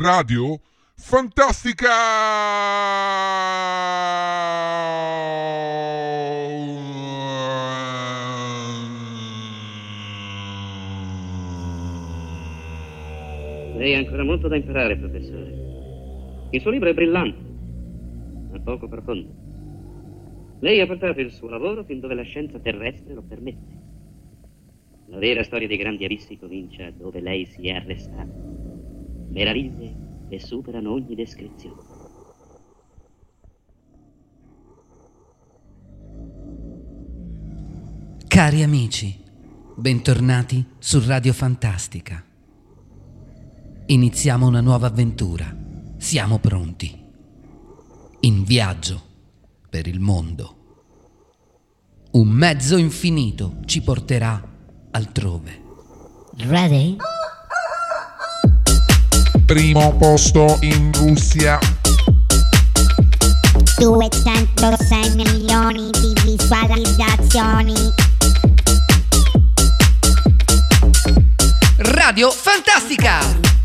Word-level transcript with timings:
Radio 0.00 0.60
Fantastica! 0.96 1.86
Lei 13.76 13.94
ha 13.94 13.98
ancora 13.98 14.24
molto 14.24 14.48
da 14.48 14.56
imparare, 14.56 14.96
professore. 14.96 16.48
Il 16.50 16.60
suo 16.60 16.70
libro 16.70 16.88
è 16.88 16.94
brillante, 16.94 17.38
ma 18.50 18.58
poco 18.60 18.88
profondo. 18.88 19.32
Lei 20.58 20.80
ha 20.80 20.86
portato 20.86 21.20
il 21.20 21.30
suo 21.30 21.48
lavoro 21.48 21.84
fin 21.84 22.00
dove 22.00 22.14
la 22.14 22.22
scienza 22.22 22.58
terrestre 22.58 23.14
lo 23.14 23.22
permette. 23.22 23.82
La 25.06 25.18
vera 25.18 25.44
storia 25.44 25.68
dei 25.68 25.76
grandi 25.76 26.04
abissi 26.04 26.36
comincia 26.36 26.90
dove 26.90 27.20
lei 27.20 27.46
si 27.46 27.68
è 27.68 27.74
arrestato. 27.74 28.53
Meraviglie 29.34 30.26
che 30.28 30.38
superano 30.38 30.92
ogni 30.92 31.16
descrizione. 31.16 31.82
Cari 38.28 38.62
amici, 38.62 39.20
bentornati 39.74 40.64
su 40.78 41.02
Radio 41.04 41.32
Fantastica. 41.32 42.24
Iniziamo 43.86 44.46
una 44.46 44.60
nuova 44.60 44.86
avventura. 44.86 45.52
Siamo 45.96 46.38
pronti. 46.38 46.96
In 48.20 48.44
viaggio 48.44 49.02
per 49.68 49.88
il 49.88 49.98
mondo. 49.98 50.56
Un 52.12 52.28
mezzo 52.28 52.76
infinito 52.76 53.56
ci 53.64 53.82
porterà 53.82 54.40
altrove. 54.92 55.62
Ready? 56.36 56.96
Primo 59.46 59.94
posto 59.96 60.56
in 60.62 60.90
Russia. 60.94 61.58
206 63.78 65.14
milioni 65.14 65.90
di 65.90 66.12
visualizzazioni. 66.24 67.74
Radio 71.76 72.30
Fantastica! 72.30 73.63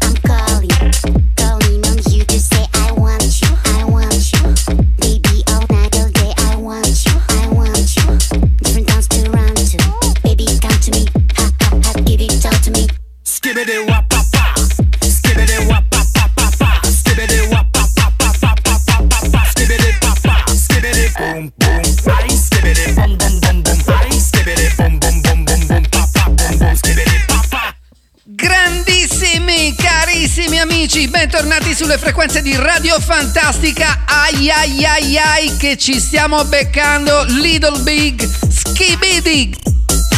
sulle 31.80 31.98
frequenze 31.98 32.42
di 32.42 32.54
Radio 32.58 33.00
Fantastica. 33.00 34.04
Ai 34.06 34.50
ai 34.50 34.84
ai 34.84 35.18
ai 35.18 35.56
che 35.56 35.78
ci 35.78 35.98
stiamo 35.98 36.44
beccando 36.44 37.24
Little 37.24 37.80
Big 37.84 38.22
Skibidi. 38.50 39.56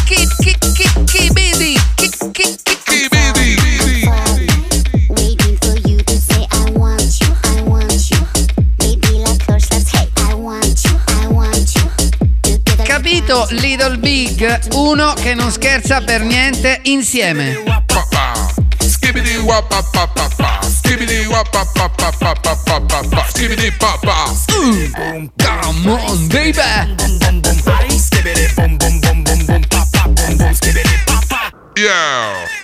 Skibidi. 0.03 0.97
Skibidi. 1.05 1.79
Capito 12.83 13.45
Little 13.51 13.97
Big, 13.99 14.59
uno 14.71 15.13
che 15.13 15.35
non 15.35 15.51
scherza 15.51 16.01
per 16.01 16.23
niente 16.23 16.79
insieme. 16.85 17.61
Skibidi 18.79 19.37
Skibbity 20.91 21.25
wop 21.31 21.49
pop 21.53 21.73
pop 21.73 21.97
pop 21.97 22.19
pop 22.19 22.43
pop 22.43 22.57
pop 22.65 22.85
pop 22.89 23.09
pop 23.11 23.25
Skibbity 23.27 23.71
pop 23.79 24.01
pop 24.01 24.35
Boom 24.49 25.31
Come 25.39 25.87
on 25.87 26.27
baby 26.27 26.59
Boom 26.97 27.17
boom 27.17 27.39
boom 27.39 27.57
boom, 27.63 27.87
boom 28.19 28.43
boom 28.51 28.99
boom 28.99 29.23
boom 29.23 29.23
boom 29.23 29.45
boom, 29.47 29.83
boom, 29.93 30.15
boom 30.15 30.37
boom 30.37 30.53
Skibbity 30.53 31.05
pop 31.07 31.29
pop 31.29 31.53
Yeah. 31.77 32.60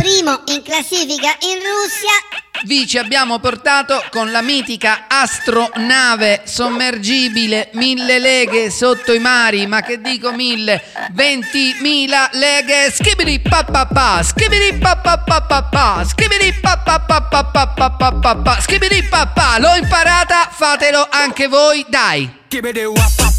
primo 0.00 0.40
in 0.46 0.62
classifica 0.62 1.36
in 1.40 1.58
Russia. 1.58 2.64
Vi 2.64 2.86
ci 2.86 2.96
abbiamo 2.96 3.38
portato 3.38 4.02
con 4.10 4.30
la 4.30 4.40
mitica 4.40 5.04
astronave 5.08 6.42
sommergibile, 6.44 7.68
mille 7.74 8.18
leghe 8.18 8.70
sotto 8.70 9.12
i 9.12 9.18
mari, 9.18 9.66
ma 9.66 9.82
che 9.82 10.00
dico 10.00 10.32
mille, 10.32 10.82
ventimila 11.12 12.30
leghe, 12.32 12.90
schibidi 12.90 13.40
papapà, 13.40 14.22
schibidi 14.22 14.78
papapà, 14.78 16.04
schibidi 16.04 16.52
papapà, 16.52 18.60
schibidi 18.60 19.02
papà, 19.02 19.58
l'ho 19.58 19.74
imparata, 19.74 20.48
fatelo 20.50 21.06
anche 21.10 21.46
voi, 21.46 21.84
dai! 21.88 22.38
Give 22.48 22.68
it 22.68 22.78
a 22.78 23.29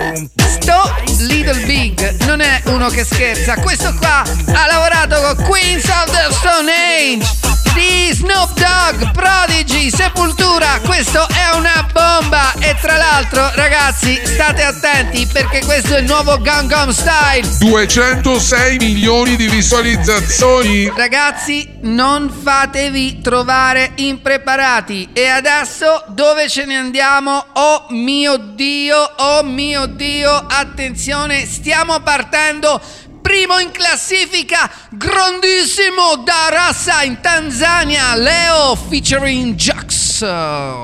Stop. 0.00 1.09
Little 1.20 1.64
Big 1.66 2.24
non 2.24 2.40
è 2.40 2.62
uno 2.66 2.88
che 2.88 3.04
scherza, 3.04 3.56
questo 3.56 3.94
qua 3.98 4.22
ha 4.22 4.66
lavorato 4.66 5.20
con 5.20 5.44
Queens 5.46 5.84
of 5.84 6.04
the 6.06 6.32
Stone 6.32 6.72
Age, 6.72 7.26
di 7.74 8.10
Snoop 8.12 8.52
Dogg, 8.54 9.10
Prodigy, 9.12 9.90
Sepultura, 9.90 10.80
questo 10.84 11.26
è 11.28 11.56
una 11.56 11.86
bomba 11.92 12.52
e 12.58 12.74
tra 12.80 12.96
l'altro 12.96 13.50
ragazzi 13.54 14.18
state 14.24 14.62
attenti 14.62 15.26
perché 15.26 15.62
questo 15.64 15.96
è 15.96 16.00
il 16.00 16.06
nuovo 16.06 16.38
Gangnam 16.40 16.90
Style. 16.90 17.48
206 17.58 18.78
milioni 18.78 19.36
di 19.36 19.48
visualizzazioni. 19.48 20.90
Ragazzi, 20.94 21.68
non 21.82 22.30
fatevi 22.30 23.20
trovare 23.20 23.92
impreparati. 23.96 25.10
E 25.12 25.26
adesso 25.26 26.04
dove 26.08 26.48
ce 26.48 26.64
ne 26.64 26.76
andiamo? 26.76 27.44
Oh 27.52 27.86
mio 27.90 28.36
Dio, 28.36 28.96
oh 29.16 29.42
mio 29.42 29.86
Dio, 29.86 30.30
attenzione, 30.30 31.09
stiamo 31.44 31.98
partendo. 32.00 32.80
Primo 33.20 33.58
in 33.58 33.70
classifica, 33.72 34.70
grandissimo 34.90 36.16
da 36.24 36.48
Rassa 36.50 37.02
in 37.02 37.20
Tanzania, 37.20 38.14
Leo 38.14 38.76
featuring 38.88 39.54
Jax. 39.54 40.24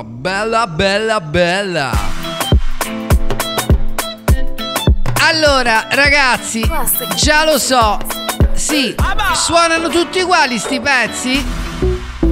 Bella, 0.04 0.66
bella, 0.66 1.20
bella. 1.20 1.92
Allora, 5.22 5.86
ragazzi, 5.90 6.68
già 7.16 7.44
lo 7.44 7.58
so. 7.58 7.98
Sì, 8.52 8.94
suonano 9.34 9.88
tutti 9.88 10.20
uguali 10.20 10.58
sti 10.58 10.80
pezzi? 10.80 11.44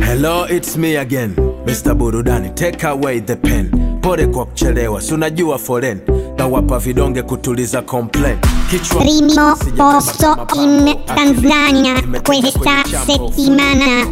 Hello, 0.01 0.47
it's 0.49 0.75
me 0.75 0.97
again, 0.97 1.35
Mr. 1.65 1.95
Burudani. 1.95 2.53
Take 2.55 2.85
away 2.87 3.23
the 3.23 3.37
pen. 3.37 3.99
Pole 4.01 4.27
kwa 4.27 4.47
kuchelewa, 4.47 5.01
si 5.01 5.15
unajua 5.15 5.59
foren. 5.59 6.03
Nawapa 6.39 6.79
vidonge 6.79 7.23
kutuliza 7.23 7.83
complain. 7.83 8.37
Kichwa 8.71 9.01
Primo 9.03 9.57
posto 9.77 10.37
in 10.55 10.95
Tanzania 11.07 11.95
questa 12.23 12.85
settimana. 13.07 14.07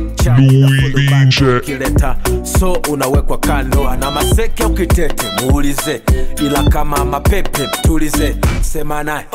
Kileta 1.65 2.17
so 2.59 2.73
unawekwa 2.91 3.39
kando, 3.39 3.89
ana 3.89 4.11
maseke 4.11 4.65
ukitete 4.65 5.27
muulize, 5.41 6.03
ila 6.47 6.63
kama 6.63 7.05
mapepe 7.05 7.69
tulize, 7.83 8.37
sema 8.61 9.03
naye. 9.03 9.27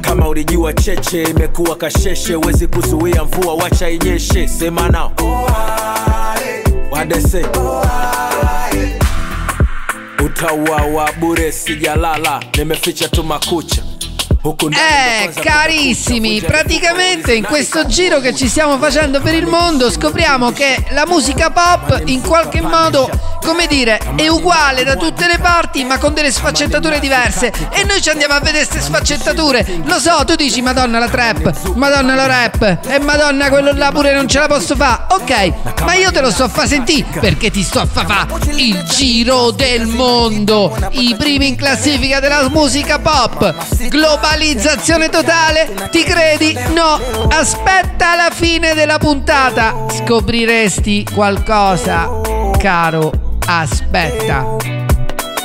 Kama 0.00 0.28
ulijua 0.28 0.72
cheche 0.72 1.22
imekuwa 1.22 1.76
kasheshe, 1.76 2.36
wezi 2.36 2.66
kuzuia 2.66 3.24
mvua, 3.24 3.54
wacha 3.54 3.90
inyeshe, 3.90 4.48
sema 4.48 4.88
nao. 4.88 5.12
Wadese 6.90 7.46
Kauawa 10.40 11.12
bure, 11.20 11.52
sijalala, 11.52 12.42
nimeficha 12.58 13.08
tu 13.08 13.24
makucha. 13.24 13.82
Eh, 14.42 15.32
carissimi, 15.40 16.40
praticamente 16.40 17.34
in 17.34 17.44
questo 17.44 17.86
giro 17.86 18.20
che 18.20 18.34
ci 18.34 18.48
stiamo 18.48 18.78
facendo 18.78 19.20
per 19.20 19.34
il 19.34 19.46
mondo 19.46 19.90
scopriamo 19.90 20.52
che 20.52 20.84
la 20.90 21.06
musica 21.06 21.50
pop 21.50 22.02
in 22.06 22.20
qualche 22.20 22.60
modo 22.60 23.10
come 23.48 23.66
dire, 23.66 23.98
è 24.14 24.28
uguale 24.28 24.84
da 24.84 24.94
tutte 24.94 25.26
le 25.26 25.38
parti, 25.38 25.82
ma 25.82 25.96
con 25.96 26.12
delle 26.12 26.30
sfaccettature 26.30 27.00
diverse. 27.00 27.50
E 27.70 27.82
noi 27.84 28.02
ci 28.02 28.10
andiamo 28.10 28.34
a 28.34 28.40
vedere 28.40 28.66
queste 28.66 28.84
sfaccettature. 28.84 29.80
Lo 29.84 29.98
so, 29.98 30.22
tu 30.26 30.34
dici, 30.34 30.60
Madonna 30.60 30.98
la 30.98 31.08
trap, 31.08 31.74
Madonna 31.74 32.14
la 32.14 32.26
rap, 32.26 32.78
e 32.86 32.98
Madonna 32.98 33.48
quello 33.48 33.72
là 33.72 33.90
pure 33.90 34.12
non 34.12 34.28
ce 34.28 34.38
la 34.38 34.48
posso 34.48 34.76
fare. 34.76 35.04
Ok, 35.08 35.52
ma 35.82 35.94
io 35.94 36.12
te 36.12 36.20
lo 36.20 36.30
sto 36.30 36.44
a 36.44 36.48
fa 36.48 36.66
sentire 36.66 37.06
perché 37.20 37.50
ti 37.50 37.62
sto 37.62 37.80
a 37.80 37.86
fa 37.86 38.04
fa 38.04 38.26
il 38.54 38.82
giro 38.84 39.50
del 39.50 39.86
mondo. 39.86 40.76
I 40.90 41.14
primi 41.16 41.48
in 41.48 41.56
classifica 41.56 42.20
della 42.20 42.50
musica 42.50 42.98
pop. 42.98 43.54
Globalizzazione 44.28 45.08
totale? 45.08 45.88
Ti 45.90 46.02
credi? 46.04 46.52
No, 46.74 47.00
aspetta 47.30 48.14
la 48.14 48.28
fine 48.30 48.74
della 48.74 48.98
puntata. 48.98 49.86
Scopriresti 49.88 51.06
qualcosa, 51.14 52.20
caro. 52.58 53.10
Aspetta. 53.46 54.56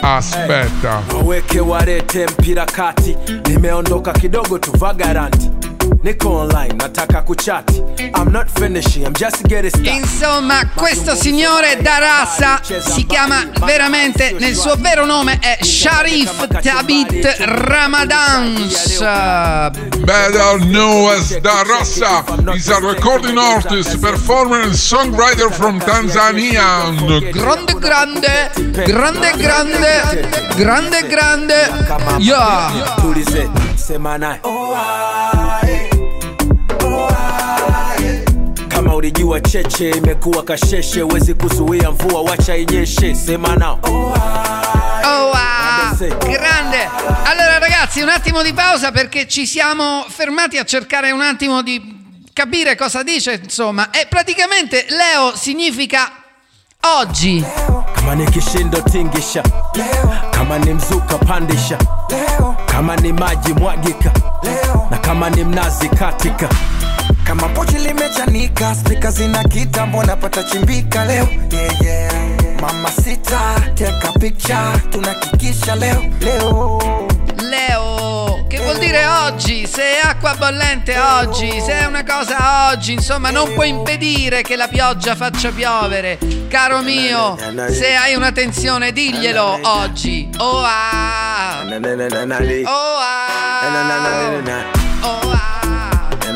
Aspetta. 0.02 1.02
waweke 1.14 1.60
warete 1.62 2.26
mpira 2.26 2.66
kati 2.66 3.16
nimeondoka 3.46 4.12
kidogo 4.12 4.58
tuva 4.60 4.94
garanti 4.94 5.50
niko 6.04 6.30
online 6.42 6.74
nataka 6.74 7.22
kuchati 7.22 7.84
i'm 7.98 8.32
not 8.32 8.48
finishing 8.60 9.04
i'm 9.06 9.14
just 9.14 9.44
getting 9.48 9.70
started 9.70 9.94
Insomma, 10.04 10.70
questo 10.76 11.16
signore 11.16 11.78
Darassa 11.82 12.60
si 12.64 13.06
chiama 13.06 13.44
veramente, 13.66 14.36
nel 14.40 14.56
suo 14.56 14.76
vero 14.78 15.06
nome 15.06 15.38
è 15.40 15.64
Sharif 15.64 16.48
Tabit 16.62 17.36
Ramadans. 17.40 19.00
Better 19.00 20.60
known 20.66 21.10
as 21.12 21.40
Da 21.40 21.62
Rossa, 21.64 22.24
is 22.54 22.68
a 22.70 22.80
recording 22.80 23.38
artist, 23.38 24.00
performer 24.00 24.62
and 24.62 24.74
songwriter 24.74 25.52
from 25.52 25.80
Tanzania. 25.80 26.92
Grande, 27.32 27.74
grande, 27.80 28.52
grande, 28.86 29.32
grande, 29.36 30.28
grande, 30.56 31.08
grande. 31.08 31.72
Yeah. 32.20 32.72
Kama 39.04 39.12
ulijua 39.12 39.40
cheche 39.42 39.90
imekuwa 39.90 40.44
kasheshe 40.44 41.04
wezi 41.04 41.34
kuzuia 41.34 41.92
mvua 41.92 42.22
wacha 42.22 42.56
inyeshe 42.58 43.16
sema 43.16 43.56
nao. 43.56 43.80
Oh, 43.84 43.92
wow. 45.26 45.34
grande. 46.20 46.90
Allora 47.26 47.60
ragazzi, 47.60 48.02
un 48.02 48.10
attimo 48.10 48.42
di 48.44 48.54
pausa 48.54 48.92
perché 48.92 49.28
ci 49.28 49.46
siamo 49.46 50.06
fermati 50.08 50.58
a 50.58 50.64
cercare 50.64 51.12
un 51.12 51.22
attimo 51.22 51.62
di 51.62 51.82
capire 52.34 52.76
cosa 52.78 53.04
dice, 53.04 53.42
insomma. 53.44 53.90
E 53.92 54.06
praticamente 54.08 54.86
Leo 54.90 55.36
significa 55.36 56.10
oggi. 57.00 57.44
kama 57.96 58.16
ni 58.16 58.26
kishindo 58.26 58.82
tingisha. 58.82 59.42
Kama 60.32 60.58
ni 60.60 60.74
mzuka 60.74 61.18
pandisha. 61.18 61.78
Kama 62.66 62.96
ni 62.96 63.12
maji 63.14 63.54
mwagika. 63.54 64.12
Na 64.90 64.98
kama 64.98 65.30
ni 65.30 65.44
mnazi 65.44 65.90
katika 65.90 66.50
kama 67.34 67.48
pochi 67.50 67.78
limechanika 67.78 68.76
spika 68.76 69.12
zina 69.12 69.44
kitambo 69.44 70.04
napata 70.04 70.44
chimbika 70.44 71.06
leo 71.06 71.28
yeah, 71.52 71.82
yeah. 71.82 72.14
mama 72.62 72.92
sita 72.92 73.56
teka 73.74 74.12
picha 74.20 74.82
tunakikisha 74.90 75.76
leo 75.76 76.04
leo 76.20 76.80
Leo, 77.50 78.46
che 78.48 78.60
vuol 78.60 78.78
dire 78.78 79.06
oggi? 79.06 79.68
Se 79.68 79.82
è 79.82 80.00
acqua 80.04 80.34
bollente 80.36 80.98
oggi, 80.98 81.60
se 81.62 81.80
è 81.80 81.86
una 81.86 82.04
cosa 82.04 82.70
oggi, 82.72 82.94
insomma, 82.94 83.32
non 83.32 83.54
puoi 83.54 83.70
impedire 83.70 84.42
che 84.42 84.56
la 84.56 84.68
pioggia 84.68 85.16
faccia 85.16 85.52
piovere. 85.52 86.18
Caro 86.48 86.82
mio, 86.82 87.38
se 87.70 87.96
hai 87.96 88.16
una 88.16 88.32
tensione, 88.32 88.92
diglielo 88.92 89.60
oggi. 89.62 90.30
Oh 90.38 90.62
ah. 90.64 91.64
Oh 92.66 92.98
ah. 93.00 94.83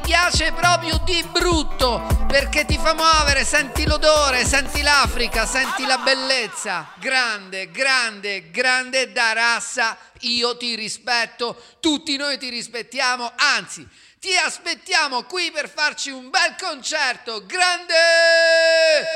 piace 0.00 0.52
proprio 0.52 1.00
di 1.04 1.24
brutto 1.30 2.26
perché 2.28 2.64
ti 2.64 2.78
fa 2.78 2.94
muovere, 2.94 3.44
senti 3.44 3.86
l'odore, 3.86 4.44
senti 4.44 4.82
l'Africa, 4.82 5.46
senti 5.46 5.86
la 5.86 5.98
bellezza. 5.98 6.92
Grande, 6.98 7.70
grande, 7.70 8.50
grande 8.50 9.12
da 9.12 9.32
rassa. 9.32 9.96
Io 10.20 10.56
ti 10.56 10.74
rispetto, 10.74 11.56
tutti 11.80 12.16
noi 12.16 12.38
ti 12.38 12.48
rispettiamo, 12.48 13.32
anzi, 13.36 13.86
ti 14.20 14.36
aspettiamo 14.36 15.22
qui 15.22 15.50
per 15.52 15.70
farci 15.70 16.10
un 16.10 16.28
bel 16.28 16.56
concerto. 16.60 17.44
Grande! 17.46 17.94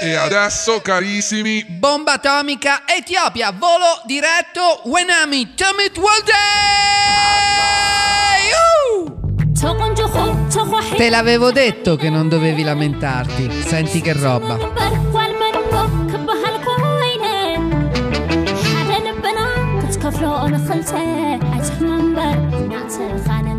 E 0.00 0.14
adesso, 0.14 0.80
carissimi, 0.80 1.64
Bomba 1.64 2.12
atomica 2.12 2.84
Etiopia, 2.86 3.50
volo 3.50 4.00
diretto 4.04 4.82
Wenami 4.84 5.54
Tomit 5.54 5.98
Walde! 5.98 7.32
Te 10.96 11.08
l'avevo 11.08 11.50
detto 11.50 11.96
che 11.96 12.10
non 12.10 12.28
dovevi 12.28 12.62
lamentarti. 12.62 13.50
Senti 13.64 14.02
che 14.02 14.12
roba. 14.12 14.58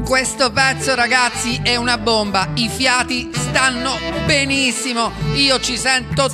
Questo 0.06 0.51
pezzo, 0.51 0.94
ragazzi, 0.94 1.60
è 1.63 1.75
una 1.78 1.98
bomba. 1.98 2.50
I 2.54 2.69
fiati 2.69 3.31
stanno 3.34 3.98
benissimo. 4.28 5.12
Io 5.34 5.60
ci 5.60 5.75
sento. 5.75 6.30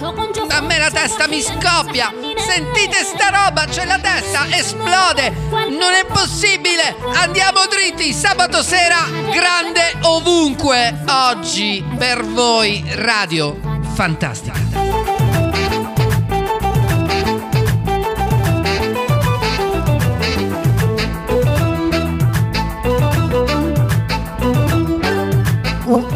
A 0.49 0.61
me 0.61 0.77
la 0.77 0.91
testa 0.91 1.29
mi 1.29 1.39
scoppia. 1.39 2.28
Sentite 2.39 3.03
sta 3.03 3.29
roba, 3.29 3.65
c'è 3.65 3.85
la 3.85 3.99
testa, 3.99 4.47
esplode. 4.49 5.31
Non 5.51 5.93
è 5.93 6.05
possibile. 6.05 6.95
Andiamo 7.13 7.65
dritti. 7.69 8.13
Sabato 8.13 8.61
sera, 8.63 9.05
grande 9.31 9.97
ovunque. 10.01 11.01
Oggi 11.07 11.83
per 11.97 12.25
voi, 12.25 12.83
radio 12.95 13.57
fantastica. 13.93 14.89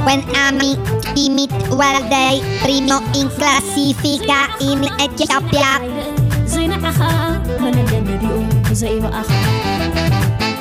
When 0.06 0.24
Ami 0.36 0.78
Imit 1.16 1.52
World 1.70 2.14
primo 2.62 3.02
in 3.14 3.30
classifica 3.36 4.56
in 4.60 4.84
Etiopia. 4.98 6.13
زينعخ 6.83 7.03
من 7.61 7.75
النبيو 7.75 8.47
زينعخ 8.73 9.27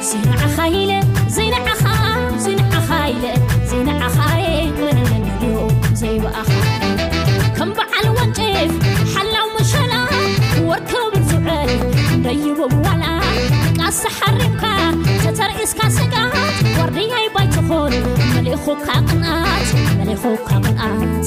زينعخ 0.01 0.59
إلى 0.59 1.01
زينعخ 1.27 1.81
زينعخ 2.37 2.91
إلى 2.91 3.33
زينعخ 3.65 4.17
من 4.77 4.97
النبيو 4.97 5.67
زينعخ 5.93 6.47
كم 7.57 7.73
بعل 7.73 8.09
وجف 8.09 8.71
حلا 9.17 9.39
ومشلا 9.43 10.05
وركب 10.61 11.13
الزعل 11.15 11.69
ريب 12.25 12.59
ولا 12.59 13.19
قاس 13.79 14.07
حرمك 14.07 14.63
تترئيس 15.23 15.73
كاسقات 15.73 16.33
وردي 16.79 17.11
هاي 17.11 17.29
بايتخون 17.35 17.91
مليخوك 18.51 18.77
قنات 18.87 19.67
مليخوك 19.99 20.39
قنات 20.39 21.25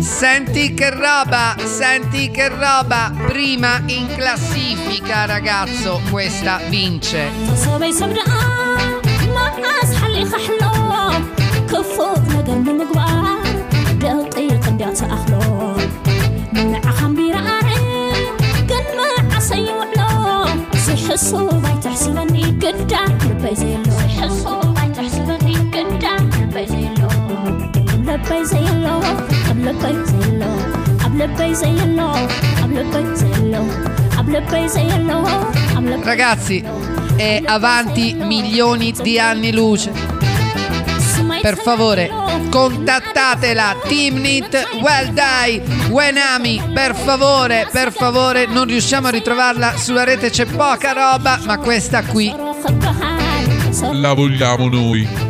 Senti 0.00 0.74
che 0.74 0.90
roba, 0.90 1.54
senti 1.64 2.30
che 2.30 2.48
roba. 2.48 3.12
Prima 3.26 3.80
in 3.86 4.06
classifica, 4.16 5.26
ragazzo, 5.26 6.00
questa 6.10 6.60
vince. 6.68 7.30
صبي 7.64 7.92
صبرا 7.92 8.24
ما 9.34 9.70
أزحل 9.82 10.24
خحلو 10.24 10.70
place 29.79 30.09
saying 30.09 30.39
no. 30.39 30.47
I'm 31.07 31.17
the 31.17 31.27
place 34.47 34.73
saying 34.73 35.05
no. 35.05 35.23
I'm 35.75 36.03
Ragazzi, 36.03 36.63
è 37.15 37.41
avanti 37.45 38.13
milioni 38.13 38.93
di 39.01 39.19
anni 39.19 39.51
luce. 39.51 39.91
Per 41.41 41.57
favore, 41.57 42.09
contattatela. 42.49 43.75
Team 43.87 44.15
Knit 44.15 44.79
Well 44.81 45.13
Dai 45.13 45.61
Wenami 45.89 46.61
per 46.73 46.95
favore 46.95 47.67
per 47.71 47.91
favore 47.91 48.45
non 48.47 48.65
riusciamo 48.65 49.07
a 49.07 49.11
ritrovarla. 49.11 49.77
Sulla 49.77 50.03
rete 50.03 50.29
c'è 50.29 50.45
poca 50.45 50.93
roba 50.93 51.39
ma 51.45 51.57
questa 51.57 52.03
qui. 52.03 52.33
La 53.91 54.13
vogliamo 54.13 54.69
noi. 54.69 55.24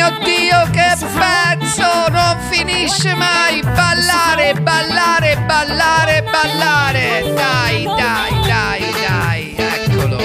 Mio 0.00 0.18
Dio 0.24 0.70
che 0.70 0.96
pezzo, 0.98 2.08
non 2.08 2.38
finisce 2.48 3.14
mai, 3.14 3.60
ballare, 3.60 4.54
ballare, 4.54 5.36
ballare, 5.44 6.22
ballare, 6.22 7.32
dai, 7.34 7.84
dai, 7.84 8.40
dai, 8.46 8.94
dai, 9.06 9.54
eccolo. 9.58 10.18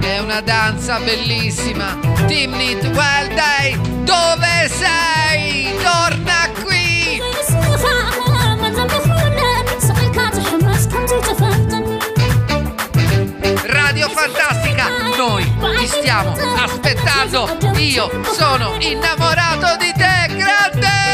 È 0.00 0.18
una 0.20 0.40
danza 0.42 1.00
bellissima. 1.00 1.98
Timnit, 2.28 2.84
well 2.94 3.34
dai, 3.34 3.76
dove 4.04 4.68
sei? 4.68 5.25
Aspettando. 16.86 17.48
Io 17.78 18.08
sono 18.32 18.76
innamorato 18.78 19.76
di 19.76 19.92
te, 19.92 20.34
grande! 20.36 21.06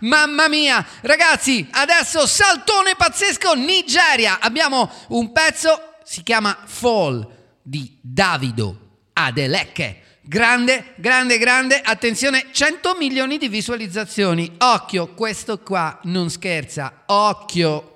Mamma 0.00 0.48
mia! 0.48 0.84
Ragazzi, 1.02 1.66
adesso 1.70 2.26
saltone 2.26 2.94
pazzesco 2.96 3.54
Nigeria. 3.54 4.38
Abbiamo 4.40 4.90
un 5.08 5.32
pezzo, 5.32 5.94
si 6.04 6.22
chiama 6.22 6.56
Fall 6.64 7.26
di 7.62 7.98
Davido 8.00 8.76
Adeleke. 9.12 10.02
Grande, 10.22 10.94
grande, 10.96 11.38
grande. 11.38 11.80
Attenzione, 11.80 12.46
100 12.52 12.94
milioni 12.96 13.38
di 13.38 13.48
visualizzazioni. 13.48 14.54
Occhio, 14.58 15.14
questo 15.14 15.58
qua 15.58 15.98
non 16.04 16.30
scherza. 16.30 17.02
Occhio. 17.06 17.91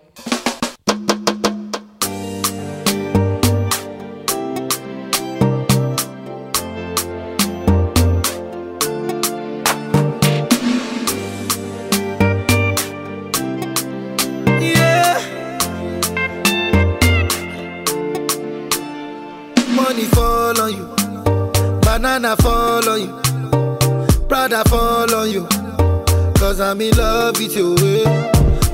I'm 26.77 26.83
in 26.83 26.95
love 26.99 27.39
with 27.39 27.57
you. 27.57 27.75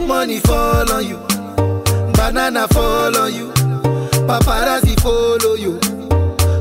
Money 0.08 0.40
fall 0.40 0.90
on 0.90 1.06
you, 1.06 1.18
banana 2.14 2.66
fall 2.66 3.16
on 3.16 3.32
you, 3.32 3.52
paparazzi 4.26 5.00
follow 5.00 5.54
you. 5.54 5.78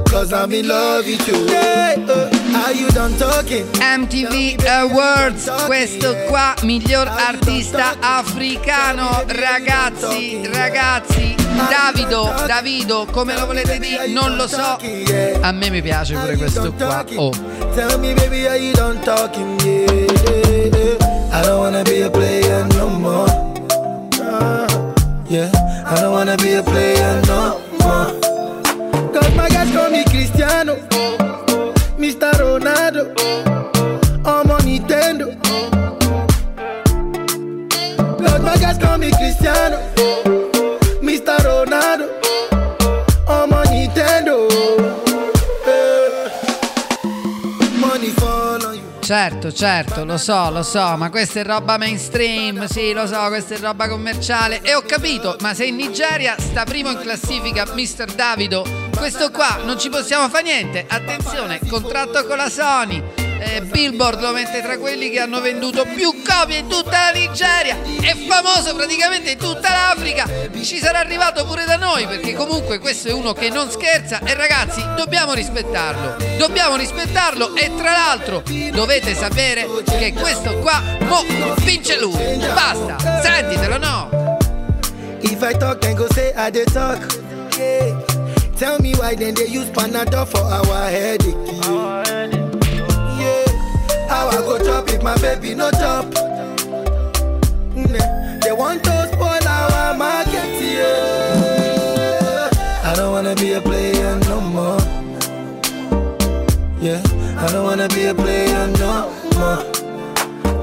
Cause 0.05 0.33
I'm 0.33 0.51
in 0.51 0.67
love 0.67 1.07
with 1.07 1.27
you. 1.27 1.47
Yeah, 1.47 1.95
uh, 2.07 2.63
are 2.63 2.73
you 2.73 2.87
done 2.89 3.17
talking? 3.17 3.65
MTV 3.79 4.63
Awards, 4.67 5.49
questo 5.65 6.15
qua, 6.27 6.53
miglior 6.61 7.07
artista 7.07 7.95
africano. 7.99 9.23
Ragazzi, 9.25 10.45
ragazzi, 10.45 11.35
Davido, 11.71 12.31
Davido, 12.45 13.07
come 13.09 13.33
lo 13.33 13.47
volete 13.47 13.79
dire? 13.79 14.05
Non 14.05 14.35
lo 14.35 14.45
so. 14.45 14.77
A 15.41 15.51
me 15.51 15.69
mi 15.71 15.81
piace 15.81 16.13
pure 16.13 16.37
questo 16.37 16.71
qua. 16.71 17.03
Oh. 17.15 17.31
Tell 17.73 17.97
me, 17.99 18.13
baby, 18.13 18.45
are 18.45 18.59
you 18.59 18.73
done 18.73 18.99
talking? 19.01 19.59
Yeah. 19.61 20.00
I 21.41 21.45
don't 21.45 21.57
wanna 21.57 21.83
be 21.83 22.01
a 22.01 22.09
player 22.11 22.67
no 22.77 22.87
more. 22.87 23.25
Yeah, 25.27 25.49
I 25.87 25.95
don't 25.99 26.11
wanna 26.11 26.37
be 26.37 26.53
a 26.53 26.61
player 26.61 27.19
no 27.25 27.59
more. 27.81 29.11
Cause 29.11 29.35
my 29.35 29.49
guys 29.49 29.71
call 29.71 29.89
me 29.89 30.03
Cristiano, 30.05 30.75
Mr. 31.97 32.31
Ronaldo, 32.33 33.09
I'm 34.23 34.51
on 34.51 34.61
Nintendo. 34.61 35.33
Cause 38.19 38.41
my 38.43 38.55
guys 38.57 38.77
call 38.77 38.99
me 38.99 39.09
Cristiano, 39.09 39.79
Mr. 41.01 41.37
Ronaldo, 41.39 42.20
Certo, 49.11 49.51
certo, 49.51 50.05
lo 50.05 50.17
so, 50.17 50.49
lo 50.51 50.63
so, 50.63 50.95
ma 50.95 51.09
questa 51.09 51.41
è 51.41 51.43
roba 51.43 51.77
mainstream, 51.77 52.65
sì, 52.67 52.93
lo 52.93 53.05
so, 53.05 53.27
questa 53.27 53.55
è 53.55 53.57
roba 53.57 53.89
commerciale. 53.89 54.61
E 54.61 54.73
ho 54.73 54.83
capito, 54.83 55.35
ma 55.41 55.53
se 55.53 55.65
in 55.65 55.75
Nigeria 55.75 56.37
sta 56.39 56.63
primo 56.63 56.91
in 56.91 56.97
classifica 56.97 57.65
Mr. 57.73 58.05
Davido, 58.15 58.65
questo 58.95 59.29
qua 59.29 59.59
non 59.65 59.77
ci 59.77 59.89
possiamo 59.89 60.29
fare 60.29 60.43
niente. 60.43 60.85
Attenzione, 60.87 61.59
contratto 61.67 62.25
con 62.25 62.37
la 62.37 62.49
Sony. 62.49 63.20
Eh, 63.41 63.61
Billboard 63.61 64.21
lo 64.21 64.31
mette 64.31 64.61
tra 64.61 64.77
quelli 64.77 65.09
che 65.09 65.19
hanno 65.19 65.41
venduto 65.41 65.83
più 65.85 66.21
copie 66.23 66.59
in 66.59 66.67
tutta 66.67 67.05
la 67.05 67.11
Nigeria. 67.11 67.75
È 67.99 68.15
famoso 68.27 68.75
praticamente 68.75 69.31
in 69.31 69.37
tutta 69.37 69.69
l'Africa. 69.69 70.29
Ci 70.61 70.77
sarà 70.77 70.99
arrivato 70.99 71.43
pure 71.45 71.65
da 71.65 71.75
noi, 71.75 72.05
perché 72.05 72.33
comunque 72.33 72.77
questo 72.77 73.07
è 73.07 73.11
uno 73.11 73.33
che 73.33 73.49
non 73.49 73.71
scherza. 73.71 74.19
E 74.23 74.35
ragazzi, 74.35 74.81
dobbiamo 74.95 75.33
rispettarlo. 75.33 76.17
Dobbiamo 76.37 76.75
rispettarlo. 76.75 77.55
E 77.55 77.71
tra 77.75 77.91
l'altro, 77.91 78.43
dovete 78.71 79.15
sapere 79.15 79.67
che 79.85 80.13
questo 80.13 80.57
qua 80.59 80.79
mo 80.99 81.23
vince 81.63 81.99
lui. 81.99 82.37
Basta, 82.53 83.21
sentitelo, 83.21 83.77
no? 83.77 84.37
If 85.21 85.41
I 85.41 85.57
talk, 85.57 85.79
then 85.79 85.95
go 85.95 86.07
say 86.13 86.31
I 86.35 86.51
talk. 86.71 87.19
Tell 88.55 88.79
me 88.79 88.93
why 88.93 89.15
then 89.15 89.33
they 89.33 89.47
use 89.47 89.71
Panadol 89.71 90.27
for 90.27 90.41
our 90.41 90.89
headache. 90.89 91.50
How 94.11 94.27
I 94.27 94.35
go 94.41 94.59
chop 94.59 94.89
if 94.89 95.01
my 95.01 95.15
baby 95.19 95.55
no 95.55 95.71
chop? 95.71 96.03
Nah. 97.73 98.39
They 98.43 98.51
want 98.51 98.83
to 98.83 99.07
spoil 99.09 99.47
our 99.47 99.95
market. 99.95 100.51
Yeah. 100.61 102.49
I 102.83 102.93
don't 102.97 103.13
wanna 103.13 103.35
be 103.35 103.53
a 103.53 103.61
player 103.61 104.19
no 104.27 104.41
more. 104.41 104.81
Yeah. 106.81 107.01
I 107.39 107.47
don't 107.53 107.63
wanna 107.63 107.87
be 107.87 108.03
a 108.07 108.13
player 108.13 108.67
no 108.83 109.09
more. 109.35 109.63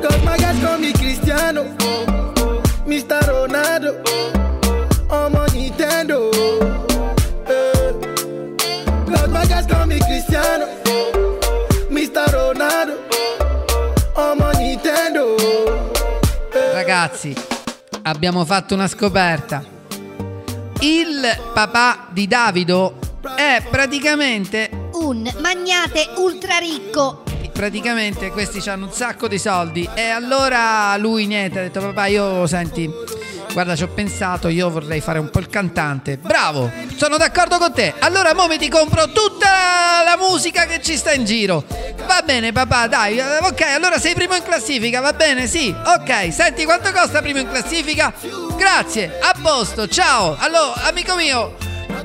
Cause 0.02 0.23
my 0.26 0.37
guys 0.37 0.59
call 0.62 0.76
me 0.76 0.93
Cristiano, 0.93 1.64
Mr. 2.85 3.19
Ronaldo. 3.33 3.93
I'm 5.11 5.35
on 5.35 5.49
Nintendo. 5.49 6.38
Ragazzi, 16.88 17.35
abbiamo 18.04 18.47
fatto 18.47 18.73
una 18.73 18.88
scoperta. 18.88 19.62
Il 20.80 21.21
papà 21.52 22.07
di 22.12 22.26
Davido 22.26 22.99
è 23.37 23.62
praticamente 23.71 24.71
Un 24.95 25.30
magnate 25.38 26.09
ultra 26.16 26.57
ricco. 26.57 27.27
Praticamente 27.58 28.30
questi 28.30 28.66
hanno 28.68 28.86
un 28.86 28.92
sacco 28.92 29.26
di 29.26 29.36
soldi. 29.36 29.88
E 29.94 30.10
allora 30.10 30.96
lui 30.96 31.26
niente 31.26 31.58
ha 31.58 31.62
detto 31.62 31.80
papà 31.80 32.06
io 32.06 32.46
senti 32.46 32.88
guarda 33.52 33.74
ci 33.74 33.82
ho 33.82 33.88
pensato 33.88 34.46
io 34.46 34.70
vorrei 34.70 35.00
fare 35.00 35.18
un 35.18 35.28
po' 35.28 35.40
il 35.40 35.48
cantante. 35.48 36.18
Bravo 36.18 36.70
sono 36.94 37.16
d'accordo 37.16 37.58
con 37.58 37.72
te. 37.72 37.94
Allora 37.98 38.32
mo 38.32 38.46
mi 38.46 38.58
ti 38.58 38.68
compro 38.68 39.10
tutta 39.10 40.04
la 40.04 40.16
musica 40.16 40.66
che 40.66 40.80
ci 40.80 40.96
sta 40.96 41.12
in 41.12 41.24
giro. 41.24 41.64
Va 42.06 42.22
bene 42.24 42.52
papà 42.52 42.86
dai 42.86 43.18
eh, 43.18 43.38
ok 43.42 43.60
allora 43.74 43.98
sei 43.98 44.14
primo 44.14 44.36
in 44.36 44.44
classifica 44.44 45.00
va 45.00 45.12
bene? 45.12 45.48
Sì 45.48 45.74
ok. 45.84 46.32
Senti 46.32 46.64
quanto 46.64 46.92
costa 46.92 47.20
primo 47.20 47.40
in 47.40 47.48
classifica? 47.48 48.14
Grazie 48.56 49.18
a 49.20 49.34
posto 49.42 49.88
ciao. 49.88 50.36
Allora 50.38 50.82
amico 50.84 51.16
mio 51.16 51.56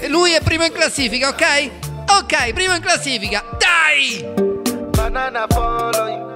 lui 0.08 0.32
è 0.32 0.42
primo 0.42 0.66
in 0.66 0.72
classifica 0.72 1.28
ok? 1.28 1.70
Ok 2.08 2.54
primo 2.54 2.74
in 2.74 2.82
classifica 2.82 3.44
dai 3.60 4.43
Banana 5.14 5.46
follow 5.48 6.08
you. 6.08 6.32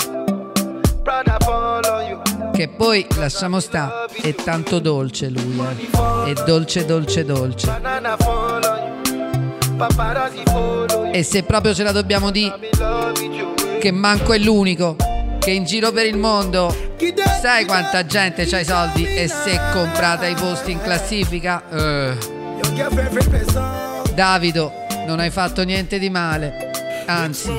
Prada 1.02 1.38
follow 1.40 2.00
you. 2.08 2.52
Che 2.52 2.68
poi 2.68 3.08
lasciamo 3.16 3.60
sta, 3.60 4.06
è 4.22 4.36
tanto 4.36 4.78
dolce 4.78 5.30
lui, 5.30 5.60
eh. 6.26 6.30
È 6.30 6.34
dolce, 6.46 6.86
dolce, 6.86 7.26
dolce. 7.26 7.66
Banana 7.66 8.16
follow 8.18 9.02
you. 9.04 9.78
Paparazzi 9.78 10.44
follow 10.46 11.06
you. 11.06 11.12
E 11.12 11.24
se 11.24 11.42
proprio 11.42 11.74
ce 11.74 11.82
la 11.82 11.92
dobbiamo 11.92 12.30
dire 12.30 12.70
che 13.80 13.92
manco 13.92 14.34
è 14.34 14.38
l'unico 14.38 14.96
che 15.40 15.50
in 15.50 15.64
giro 15.64 15.92
per 15.92 16.06
il 16.06 16.18
mondo 16.18 16.72
sai 17.42 17.66
quanta 17.66 18.06
gente 18.06 18.46
c'ha 18.46 18.60
i 18.60 18.66
soldi 18.66 19.08
e 19.08 19.28
se 19.28 19.60
comprata 19.74 20.28
i 20.28 20.36
posti 20.36 20.70
in 20.70 20.82
classifica? 20.84 21.64
Eh. 21.72 22.16
Davido, 24.14 24.72
non 25.08 25.20
hai 25.20 25.32
fatto 25.32 25.64
niente 25.64 25.98
di 25.98 26.12
male. 26.12 26.70
Anzi, 27.08 27.52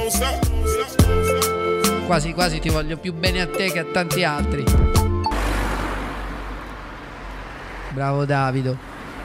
quasi 2.08 2.32
quasi 2.32 2.58
ti 2.58 2.70
voglio 2.70 2.96
più 2.96 3.12
bene 3.12 3.42
a 3.42 3.46
te 3.46 3.70
che 3.70 3.80
a 3.80 3.84
tanti 3.84 4.24
altri. 4.24 4.64
Bravo 7.90 8.24
Davido. 8.24 8.78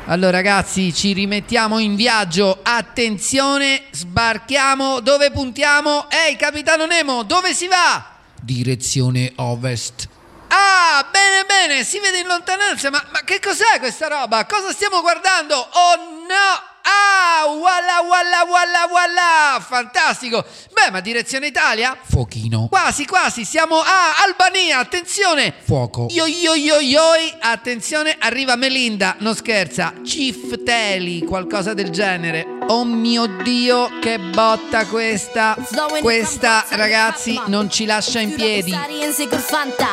Allora 0.07 0.31
ragazzi, 0.31 0.93
ci 0.93 1.13
rimettiamo 1.13 1.79
in 1.79 1.95
viaggio. 1.95 2.59
Attenzione, 2.61 3.83
sbarchiamo. 3.89 4.99
Dove 4.99 5.31
puntiamo? 5.31 6.09
Ehi, 6.09 6.35
capitano 6.35 6.85
Nemo, 6.85 7.23
dove 7.23 7.53
si 7.53 7.69
va? 7.69 8.05
Direzione 8.41 9.31
ovest. 9.37 10.09
Ah, 10.49 11.07
bene, 11.09 11.45
bene, 11.47 11.85
si 11.85 12.01
vede 12.01 12.19
in 12.19 12.27
lontananza, 12.27 12.89
ma, 12.89 13.01
ma 13.13 13.21
che 13.23 13.39
cos'è 13.39 13.79
questa 13.79 14.09
roba? 14.09 14.45
Cosa 14.45 14.73
stiamo 14.73 14.99
guardando? 14.99 15.55
Oh 15.55 15.95
no! 16.27 16.72
Ah, 16.85 17.45
walla 17.47 18.01
walla 18.01 18.43
walla 18.43 18.87
walla! 18.91 19.59
Fantastico! 19.65 20.43
Beh, 20.73 20.91
ma 20.91 20.99
direzione 20.99 21.47
Italia? 21.47 21.97
Fuochino. 22.01 22.67
Quasi, 22.69 23.05
quasi, 23.05 23.45
siamo 23.45 23.79
a 23.79 24.21
Albania, 24.25 24.79
attenzione! 24.79 25.53
Fuoco. 25.63 26.07
Io 26.09 26.25
io 26.25 26.53
io 26.55 26.79
ioi, 26.79 27.33
attenzione, 27.39 28.17
arriva 28.19 28.57
Melinda, 28.57 29.15
non 29.19 29.33
scherza. 29.33 29.93
Chief 30.03 30.61
Teli, 30.63 31.23
qualcosa 31.23 31.73
del 31.73 31.89
genere. 31.89 32.45
Oh 32.67 32.83
mio 32.83 33.27
Dio, 33.27 33.99
che 34.01 34.19
botta 34.19 34.85
questa! 34.87 35.55
Questa, 36.01 36.65
ragazzi, 36.71 37.39
non 37.45 37.69
ci 37.69 37.85
lascia 37.85 38.19
in 38.19 38.33
piedi. 38.33 38.71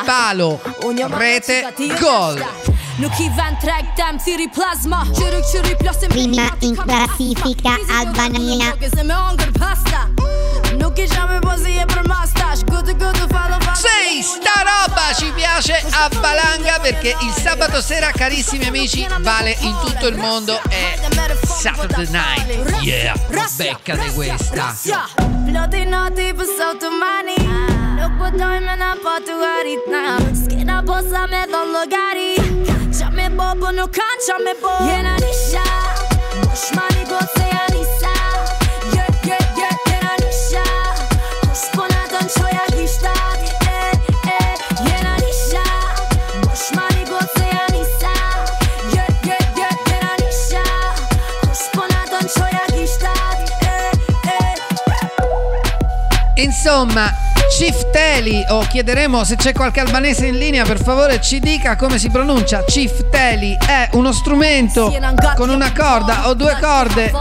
Palo, 0.03 0.59
rete, 1.07 1.73
gol. 1.99 2.45
Prima 6.07 6.55
in 6.59 6.75
classifica 6.75 7.79
Albania. 7.89 8.75
Sì, 13.73 14.21
sta 14.21 14.63
roba 14.63 15.13
ci 15.15 15.31
piace 15.33 15.83
a 15.91 16.09
valanga 16.19 16.79
perché 16.79 17.15
il 17.21 17.33
sabato 17.33 17.81
sera, 17.81 18.11
carissimi 18.11 18.65
amici, 18.65 19.07
vale 19.21 19.57
in 19.61 19.75
tutto 19.83 20.07
il 20.07 20.17
mondo 20.17 20.61
è 20.69 20.99
Saturday 21.43 22.07
Night. 22.09 22.81
Yeah, 22.83 23.15
beccate 23.57 24.11
questa. 24.13 24.75
Plati 25.51 25.85
nati 25.85 26.29
për 26.37 26.47
sot 26.47 26.77
të 26.79 26.89
mani 27.01 27.35
Nuk 27.97 28.13
po 28.19 28.29
doj 28.37 28.59
me 28.63 28.75
na 28.79 28.93
pa 29.03 29.17
të 29.25 29.35
garit 29.41 29.89
na 29.91 30.03
S'kena 30.37 30.79
posa 30.87 31.25
me 31.27 31.43
dhon 31.51 31.73
logari 31.75 32.60
Qa 32.99 33.07
me 33.15 33.29
bo 33.37 33.47
po 33.59 33.69
nuk 33.71 33.91
kanë 33.95 34.21
qa 34.27 34.35
me 34.43 34.53
bo 34.61 34.71
Jena 34.87 35.13
nisha 35.23 35.63
Mosh 36.43 36.69
mani 36.75 37.03
do 37.09 37.19
të 37.21 37.27
se 37.37 37.45
ja 37.47 37.65
nisa 37.71 38.13
Je, 38.95 39.05
je, 39.27 39.37
je, 39.59 39.69
jena 39.87 40.13
nisha 40.21 40.65
Kush 41.45 41.67
po 41.75 41.83
na 41.87 42.03
të 42.11 42.19
në 42.25 42.31
qoja 42.35 42.65
gishtat 42.75 43.41
E, 43.71 43.79
e, 44.35 44.39
jena 44.89 45.13
nisha 45.23 45.65
Mosh 46.43 46.67
mani 46.75 47.03
do 47.07 47.19
të 47.23 47.29
se 47.37 47.47
ja 47.53 47.65
nisa 47.77 48.13
Je, 48.93 49.05
je, 49.29 49.37
je, 49.61 49.69
jena 49.87 50.13
nisha 50.21 50.67
Kush 51.47 51.65
po 51.75 51.83
na 51.93 52.01
të 52.11 52.17
në 52.27 52.31
qoja 52.35 52.65
gishtat 52.75 53.39
E, 53.71 53.73
e, 54.35 54.39
Insomma, 56.47 57.07
Cifteli, 57.61 58.43
o 58.49 58.61
chiederemo 58.61 59.23
se 59.23 59.35
c'è 59.35 59.53
qualche 59.53 59.81
albanese 59.81 60.25
in 60.25 60.39
linea, 60.39 60.65
per 60.65 60.81
favore 60.81 61.21
ci 61.21 61.39
dica 61.39 61.75
come 61.75 61.99
si 61.99 62.09
pronuncia. 62.09 62.65
Cifteli 62.65 63.55
è 63.63 63.87
uno 63.91 64.11
strumento 64.11 64.91
con 65.35 65.49
una 65.49 65.71
corda 65.71 66.27
o 66.27 66.33
due 66.33 66.57
corde 66.59 67.11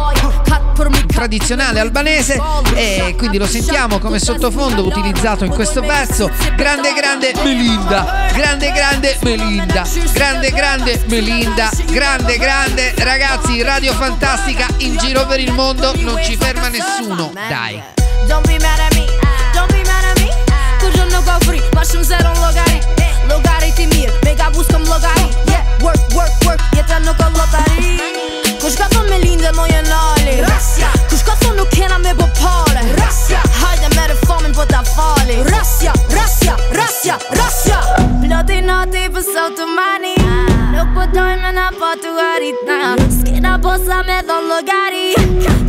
tradizionale 1.08 1.78
albanese 1.78 2.40
e 2.74 3.14
quindi 3.18 3.36
lo 3.36 3.46
sentiamo 3.46 3.98
come 3.98 4.18
sottofondo 4.18 4.86
utilizzato 4.86 5.44
in 5.44 5.50
questo 5.50 5.82
pezzo. 5.82 6.30
Grande 6.56 6.94
grande 6.94 7.34
Melinda, 7.44 8.30
grande 8.32 8.72
grande 8.72 9.18
Melinda, 9.20 9.86
grande 10.14 10.50
grande 10.52 11.02
Melinda, 11.04 11.68
grande 11.90 12.38
grande 12.38 12.94
ragazzi, 12.96 13.60
Radio 13.60 13.92
Fantastica 13.92 14.68
in 14.78 14.96
giro 14.96 15.26
per 15.26 15.38
il 15.38 15.52
mondo, 15.52 15.92
non 15.96 16.18
ci 16.24 16.34
ferma 16.38 16.68
nessuno. 16.68 17.30
Dai. 17.34 17.82
Ma 21.80 21.86
shumë 21.88 22.04
zero 22.04 22.28
në 22.34 22.40
logari 22.44 22.80
Logari 23.30 23.70
ti 23.72 23.86
mirë, 23.88 24.18
me 24.26 24.34
gabus 24.36 24.66
këm 24.68 24.82
logari 24.84 25.30
Yeah, 25.48 25.64
work, 25.80 26.02
work, 26.12 26.34
work, 26.44 26.60
jetra 26.76 26.98
nuk 27.00 27.16
o 27.24 27.28
lotari. 27.38 27.94
Kush 28.60 28.76
ka 28.76 28.84
thon 28.92 29.08
me 29.08 29.16
lindë 29.22 29.54
moj 29.56 29.72
e 29.72 29.80
nali? 29.86 30.34
Rasja! 30.44 30.90
Kush 31.08 31.24
ka 31.24 31.38
thon 31.40 31.56
nuk 31.56 31.72
kena 31.72 31.96
me 32.04 32.12
bo 32.18 32.26
pare? 32.36 32.84
Rasja! 33.00 33.40
Hajde 33.62 33.88
me 33.96 34.12
famin 34.26 34.52
po 34.52 34.66
ta 34.68 34.82
fali. 34.84 35.38
Rasja, 35.48 35.94
rasja, 36.12 36.58
rasja, 36.76 37.16
rasja! 37.40 37.80
Ploti 38.20 38.60
nati 38.60 39.06
për 39.14 39.24
sot 39.30 39.56
të 39.56 39.68
mani. 39.72 40.18
Nuk 40.74 40.92
po 40.98 41.08
doj 41.14 41.38
me 41.40 41.54
na 41.56 41.70
po 41.80 41.94
të 42.02 42.12
harit 42.18 42.60
na. 42.68 42.80
S'kena 43.08 43.56
po 43.64 43.78
sa 43.86 44.02
me 44.04 44.20
dhon 44.28 44.52
logari. 44.52 45.14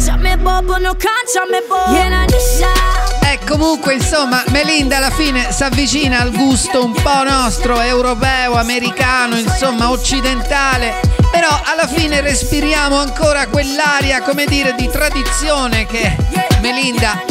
Qa 0.04 0.20
me 0.20 0.36
bo, 0.44 0.60
po 0.68 0.82
nuk 0.84 1.00
kanë 1.08 1.32
qa 1.38 1.48
me 1.56 1.64
bo. 1.72 1.86
Jena 1.96 2.26
një 2.28 2.44
shak 2.50 3.01
E 3.32 3.40
comunque, 3.48 3.94
insomma, 3.94 4.44
Melinda 4.50 4.98
alla 4.98 5.10
fine 5.10 5.54
si 5.54 5.64
avvicina 5.64 6.20
al 6.20 6.32
gusto 6.34 6.84
un 6.84 6.92
po' 6.92 7.24
nostro, 7.24 7.80
europeo, 7.80 8.56
americano, 8.56 9.38
insomma, 9.38 9.90
occidentale. 9.90 11.00
Però 11.32 11.48
alla 11.64 11.88
fine 11.88 12.20
respiriamo 12.20 12.98
ancora 12.98 13.48
quell'aria, 13.48 14.22
come 14.22 14.44
dire, 14.44 14.76
di 14.76 14.90
tradizione 14.90 15.86
che 15.86 16.14
Melinda 16.60 17.24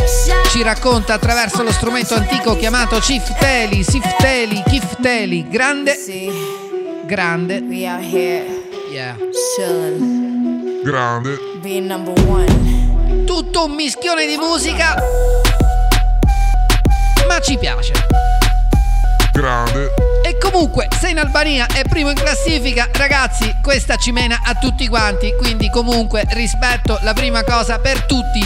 ci 0.50 0.62
racconta 0.62 1.12
attraverso 1.12 1.62
lo 1.62 1.70
strumento 1.70 2.14
antico 2.14 2.56
chiamato 2.56 2.98
cifteli, 2.98 3.84
sifteli, 3.84 4.62
kifteli. 4.66 5.48
Grande, 5.50 5.98
grande. 7.04 7.58
We 7.58 7.86
out 7.86 8.02
here 8.02 8.42
Yeah. 8.90 9.16
chillin', 9.54 10.80
Grande. 10.82 11.38
being 11.60 11.86
number 11.86 12.14
one 12.26 13.24
Tutto 13.26 13.66
un 13.66 13.72
mischione 13.72 14.26
di 14.26 14.36
musica, 14.36 14.96
ma 17.30 17.38
ci 17.40 17.56
piace. 17.56 17.92
Grande. 19.32 19.94
E 20.24 20.36
comunque, 20.38 20.88
se 20.98 21.10
in 21.10 21.18
Albania 21.20 21.66
è 21.66 21.82
primo 21.88 22.10
in 22.10 22.16
classifica, 22.16 22.88
ragazzi, 22.92 23.54
questa 23.62 23.94
ci 23.94 24.10
mena 24.10 24.40
a 24.44 24.54
tutti 24.54 24.88
quanti. 24.88 25.32
Quindi, 25.36 25.70
comunque, 25.70 26.24
rispetto 26.30 26.98
la 27.02 27.12
prima 27.12 27.44
cosa 27.44 27.78
per 27.78 28.02
tutti. 28.02 28.40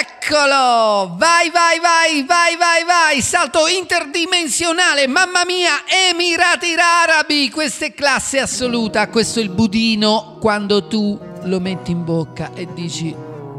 Eccolo! 0.00 1.14
Vai, 1.16 1.50
vai, 1.50 1.78
vai, 1.80 2.24
vai, 2.26 2.56
vai, 2.56 2.84
vai! 2.84 3.20
Salto 3.20 3.66
interdimensionale, 3.66 5.06
mamma 5.06 5.44
mia, 5.44 5.82
Emirati 5.86 6.74
Arabi! 6.74 7.50
Questa 7.50 7.86
è 7.86 7.94
classe 7.94 8.38
assoluta, 8.38 9.08
questo 9.08 9.38
è 9.38 9.42
il 9.42 9.50
budino 9.50 10.38
quando 10.40 10.86
tu 10.86 11.27
lo 11.43 11.59
metti 11.59 11.91
in 11.91 12.03
bocca 12.03 12.51
e 12.53 12.67
dici 12.73 13.15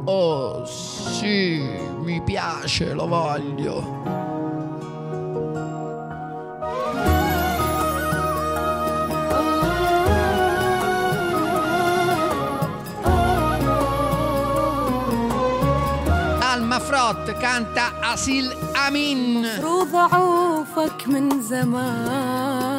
Oh 0.07 0.66
sì, 0.66 1.62
mi 2.02 2.20
piace, 2.22 2.92
lo 2.92 3.07
voglio. 3.07 4.02
Alma 16.40 16.78
Frott 16.80 17.33
canta 17.38 17.92
Asil 18.00 18.46
Amin. 18.87 19.42
مفروض 19.44 19.94
اعوفك 19.96 21.09
من 21.09 21.40
زمان 21.42 22.74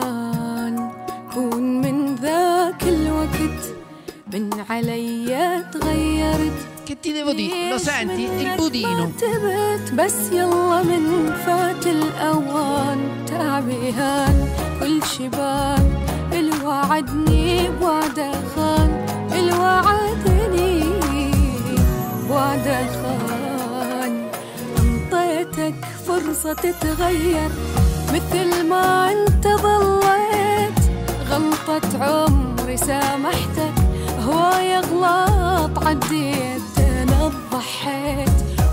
كون 1.34 1.82
من 1.82 2.16
ذاك 2.16 2.84
الوقت 2.84 3.59
من 4.33 4.51
علي 4.71 5.65
تغيرت. 5.73 6.59
Che 6.87 6.95
ti 7.03 7.11
devo 7.13 7.33
dire? 7.33 7.69
Lo 7.73 7.79
senti? 7.79 8.25
Il 8.43 8.51
budino. 8.57 9.11
بس 9.99 10.17
يلا 10.33 10.83
من 10.83 11.33
فات 11.47 11.87
الأوان. 11.87 12.99
تعبي 13.27 13.93
هان 13.93 14.49
كل 14.81 15.03
شبان. 15.03 15.85
الوعدني 16.33 17.69
بوعده 17.81 18.33
خان. 18.55 18.91
الوعدني 19.33 20.83
بوعده 22.29 22.79
خان. 23.01 24.31
أنطيتك 24.79 25.75
فرصة 26.07 26.53
تتغير. 26.53 27.51
مثل 28.15 28.69
ما 28.69 29.13
أنت 29.13 29.45
ظليت. 29.47 30.79
غلطة 31.31 31.89
عمري 32.05 32.77
سامحتك. 32.77 33.70
هواية 34.30 34.80
غلط 34.80 35.86
عديت 35.86 36.62
انا 36.80 37.32
ضحيت 37.52 38.30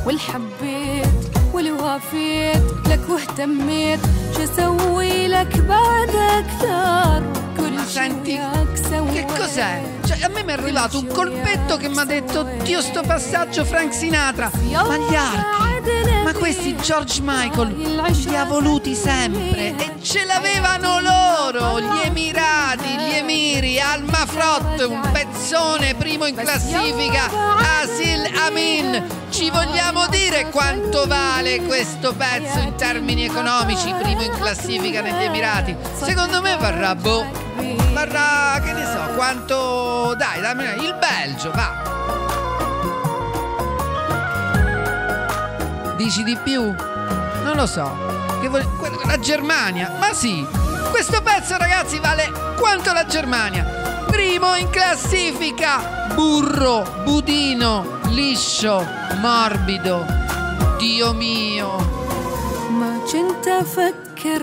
والحبيت 0.07 1.09
والوافيت 1.53 2.63
لك 2.87 3.01
واهتميت 3.09 4.01
شو 4.37 4.43
اسوي 4.43 5.29
لك 5.29 5.59
بعد 5.59 6.11
اكثر 6.11 7.23
كل 7.57 7.79
شي 7.95 8.01
وياك 8.01 8.73
Che 9.13 9.27
cos'è? 9.39 9.83
Cioè, 10.05 10.23
a 10.23 10.29
me 10.29 10.43
mi 10.43 10.51
è 10.51 10.55
arrivato 10.55 10.99
un 10.99 11.07
colpetto 11.07 11.77
che 11.77 11.89
mi 11.89 11.99
ha 11.99 12.05
detto 12.05 12.43
Dio 12.63 12.81
sto 12.81 13.03
passaggio 13.03 13.65
Frank 13.65 13.93
Sinatra 13.93 14.51
Ma 14.71 14.97
gli 14.97 15.15
archi 15.15 16.25
Ma 16.25 16.33
questi 16.33 16.75
George 16.77 17.21
Michael 17.23 17.75
Li 17.77 18.37
ha 18.37 18.45
voluti 18.45 18.95
sempre 18.95 19.77
E 19.77 19.93
ce 20.03 20.25
l'avevano 20.25 21.01
loro 21.01 21.81
Gli 21.81 22.07
Emirati, 22.07 22.56
gli 23.58 23.78
Emiri 23.78 23.80
Alma 23.80 24.26
Frott, 24.28 24.80
un 24.88 25.10
pezzone 25.12 25.96
Primo 25.96 26.26
in 26.28 26.36
classifica 26.36 27.30
Asil 27.82 28.30
Amin 28.46 29.04
Ci 29.30 29.50
vogliamo 29.50 30.06
dire 30.08 30.50
quanto 30.52 31.08
vale 31.08 31.62
questo 31.64 32.14
pezzo 32.14 32.60
in 32.60 32.76
termini 32.76 33.26
economici 33.26 33.92
Primo 34.00 34.22
in 34.22 34.32
classifica 34.32 35.02
negli 35.02 35.24
Emirati 35.24 35.76
Secondo 36.00 36.40
me 36.42 36.56
varrà 36.58 36.94
boh 36.94 37.26
Varrà, 37.94 38.62
che 38.64 38.74
ne 38.74 38.86
so, 38.86 39.16
quanto... 39.16 40.14
Dai, 40.16 40.40
dammi 40.40 40.64
il 40.64 40.96
Belgio, 41.00 41.52
va. 41.52 41.96
Dici 45.98 46.22
di 46.24 46.38
più? 46.44 46.62
Non 46.62 47.56
lo 47.56 47.66
so. 47.66 47.92
Che 48.40 48.50
que- 48.50 48.66
La 49.06 49.18
Germania? 49.20 49.96
Ma 50.00 50.14
sì. 50.14 50.46
Questo 50.97 51.23
pezzo, 51.23 51.57
ragazzi, 51.57 51.99
vale 51.99 52.31
quanto 52.59 52.93
la 52.93 53.05
Germania. 53.05 53.65
Primo 54.07 54.55
in 54.57 54.69
classifica. 54.71 56.09
Burro, 56.15 57.03
budino, 57.05 58.01
liscio, 58.09 58.87
morbido. 59.21 60.05
Dio 60.79 61.13
mio. 61.13 61.71
ما 62.73 62.99
كنت 63.13 63.49
أفكر 63.49 64.43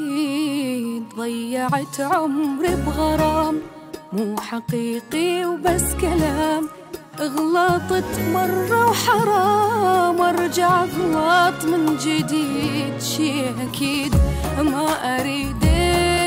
للبعيد 0.00 1.04
ضيعت 1.16 2.00
عمري 2.00 2.74
بغرام 2.74 3.60
مو 4.12 4.36
حقيقي 4.40 5.44
وبس 5.44 5.94
كلام 6.00 6.68
غلطت 7.21 8.19
مرة 8.33 8.89
وحرام 8.89 10.21
ارجع 10.21 10.83
غلط 10.83 11.65
من 11.65 11.97
جديد. 11.97 13.01
شي 13.01 13.49
أكيد 13.49 14.15
ما 14.59 14.87
أريد 15.19 15.65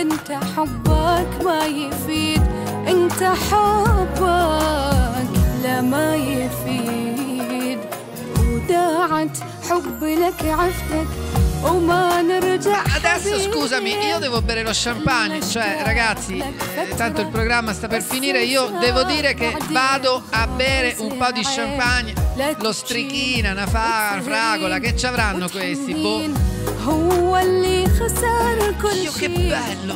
أنت 0.00 0.32
حبك 0.32 1.44
ما 1.44 1.66
يفيد. 1.66 2.42
أنت 2.88 3.22
حبك 3.22 4.20
لا 5.62 5.80
ما 5.80 6.16
يفيد. 6.16 7.78
وداعت 8.40 9.38
حبي 9.70 10.14
لك 10.14 10.44
عفتك 10.44 11.08
Adesso 12.94 13.40
scusami, 13.50 14.06
io 14.06 14.18
devo 14.18 14.40
bere 14.42 14.62
lo 14.62 14.70
champagne, 14.72 15.40
cioè 15.42 15.80
ragazzi, 15.82 16.38
eh, 16.38 16.94
tanto 16.96 17.20
il 17.20 17.28
programma 17.28 17.72
sta 17.72 17.88
per 17.88 18.02
finire, 18.02 18.42
io 18.44 18.70
devo 18.78 19.02
dire 19.04 19.34
che 19.34 19.56
vado 19.70 20.22
a 20.30 20.46
bere 20.46 20.94
un 20.98 21.16
po' 21.16 21.30
di 21.32 21.42
champagne, 21.42 22.14
lo 22.60 22.72
strichina, 22.72 23.52
una, 23.52 23.66
fa, 23.66 24.18
fragola, 24.22 24.78
che 24.78 24.96
ci 24.96 25.06
avranno 25.06 25.48
questi? 25.48 25.94
Boh. 25.94 26.22
Io 29.02 29.12
che 29.12 29.28
bello! 29.28 29.94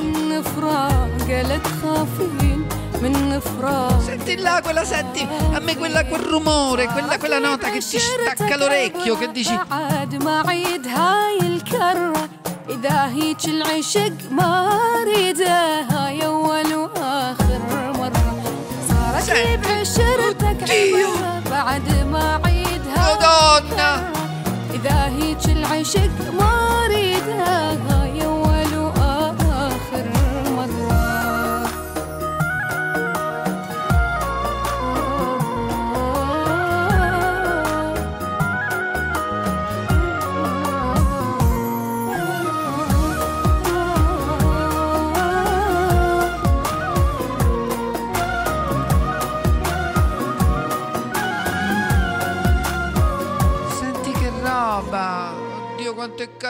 Senti 4.00 4.38
là, 4.38 4.60
quella 4.62 4.84
senti, 4.84 5.26
a 5.54 5.60
me 5.60 5.76
quella, 5.78 6.04
quel 6.06 6.22
rumore, 6.22 6.88
quella, 6.88 7.18
quella 7.18 7.40
nota 7.40 7.70
che 7.70 7.80
ti 7.80 8.00
stacca 8.00 8.58
l'orecchio, 8.58 9.18
che 9.18 9.32
dici 9.32 9.54
بعد 9.70 10.24
ما 10.24 10.44
عيد 10.48 10.88
هاي 10.88 11.40
الكرة 11.40 12.30
إذا 12.70 13.06
هيج 13.16 13.50
العشق 13.50 14.14
ما 14.32 14.70
أريده 15.02 15.82
هاي 15.82 16.26
أول 16.26 16.74
وآخر 16.76 17.60
مرة 17.98 18.42
صارت 18.90 19.30
لي 19.30 19.58
بعشرتك 19.58 20.70
عبرة 20.72 21.42
بعد 21.50 22.06
ما 22.12 22.42
عيدها 22.46 23.06
Madonna! 23.08 23.92
إذا 24.74 25.12
هيج 25.18 25.50
العشق 25.50 26.16
ما 26.40 26.86
أريده 26.86 27.78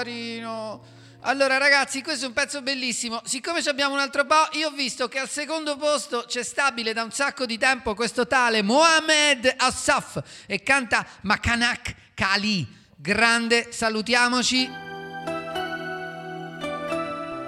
carino! 0.03 0.81
Allora 1.21 1.57
ragazzi, 1.57 2.03
questo 2.03 2.25
è 2.25 2.29
un 2.29 2.35
pezzo 2.35 2.61
bellissimo. 2.62 3.21
Siccome 3.25 3.61
abbiamo 3.67 3.95
un 3.95 4.01
altro 4.01 4.25
po', 4.25 4.49
io 4.53 4.67
ho 4.69 4.73
visto 4.73 5.07
che 5.07 5.21
al 5.21 5.29
secondo 5.29 5.77
posto 5.77 6.25
c'è 6.27 6.43
stabile 6.43 6.93
da 6.93 7.05
un 7.05 7.12
sacco 7.12 7.47
di 7.47 7.57
tempo 7.57 7.95
questo 7.95 8.27
tale 8.27 8.62
Mohamed 8.62 9.55
Assaf 9.57 10.21
e 10.47 10.65
canta 10.65 11.07
Makanak 11.21 11.95
Kali. 12.15 12.67
Grande, 12.97 13.69
salutiamoci. 13.71 14.69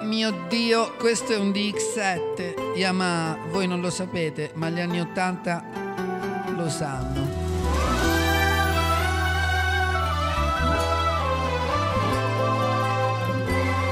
Mio 0.03 0.45
Dio, 0.47 0.95
questo 0.95 1.33
è 1.33 1.35
un 1.35 1.49
DX7 1.49 2.77
Yamaha, 2.77 3.37
voi 3.47 3.67
non 3.67 3.81
lo 3.81 3.89
sapete, 3.89 4.51
ma 4.53 4.69
gli 4.69 4.79
anni 4.79 5.01
80 5.01 6.53
lo 6.55 6.69
sanno. 6.69 7.44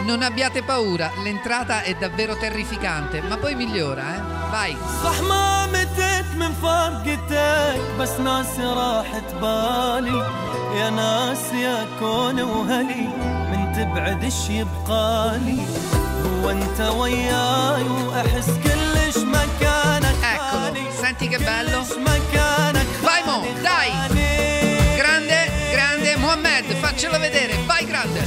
Non 0.05 0.23
abbiate 0.23 0.63
paura, 0.63 1.11
l'entrata 1.23 1.83
è 1.83 1.95
davvero 1.95 2.37
terrificante, 2.37 3.21
ma 3.21 3.37
poi 3.37 3.55
migliora, 3.55 4.15
eh? 4.15 4.39
Vai! 4.51 4.77
صح 5.05 5.21
ما 5.21 5.67
متت 5.67 6.27
من 6.37 6.53
فرقتك 6.63 7.81
بس 8.01 8.21
ناسي 8.21 8.65
راحت 8.65 9.35
بالي 9.41 10.27
يا 10.75 10.91
ناس 10.91 11.53
يا 11.53 11.87
كون 12.01 12.41
وهلي 12.41 13.09
من 13.51 13.73
تبعد 13.77 14.25
ايش 14.25 14.51
يبقالي 14.51 15.61
هو 16.25 16.51
انت 16.51 16.81
وياي 16.81 17.89
واحس 18.09 18.51
كلش 18.65 19.17
مكانك 19.17 20.19
Eccolo, 20.35 20.91
senti 21.01 21.29
che 21.29 21.39
bello! 21.39 21.81
مكانك 22.09 22.87
Vai 23.03 23.23
Mo, 23.27 23.39
dai! 23.63 23.91
Grande, 24.97 25.39
grande 25.73 26.17
Mohammed, 26.17 26.67
faccelo 26.83 27.19
vedere, 27.19 27.55
vai 27.67 27.85
grande! 27.87 28.21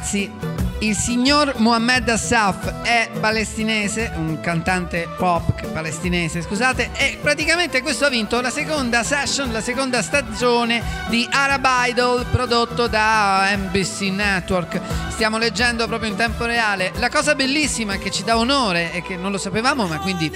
Ragazzi, 0.00 0.32
il 0.78 0.96
signor 0.96 1.58
Mohamed 1.58 2.08
Assaf 2.08 2.80
è 2.80 3.10
palestinese, 3.20 4.10
un 4.14 4.40
cantante 4.40 5.06
pop 5.18 5.66
palestinese, 5.72 6.40
scusate, 6.40 6.88
e 6.94 7.18
praticamente 7.20 7.82
questo 7.82 8.06
ha 8.06 8.08
vinto 8.08 8.40
la 8.40 8.48
seconda 8.48 9.02
session, 9.02 9.52
la 9.52 9.60
seconda 9.60 10.00
stagione 10.00 10.82
di 11.10 11.28
Arab 11.30 11.66
Idol 11.88 12.24
prodotto 12.30 12.86
da 12.86 13.54
NBC 13.54 14.00
Network. 14.04 14.80
Stiamo 15.10 15.36
leggendo 15.36 15.86
proprio 15.86 16.08
in 16.08 16.16
tempo 16.16 16.46
reale. 16.46 16.92
La 16.94 17.10
cosa 17.10 17.34
bellissima 17.34 17.98
che 17.98 18.10
ci 18.10 18.24
dà 18.24 18.38
onore 18.38 18.92
e 18.92 19.02
che 19.02 19.16
non 19.16 19.32
lo 19.32 19.38
sapevamo, 19.38 19.86
ma 19.86 19.98
quindi 19.98 20.32